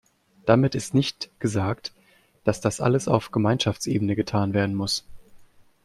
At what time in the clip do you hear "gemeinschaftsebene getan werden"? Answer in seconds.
3.29-4.73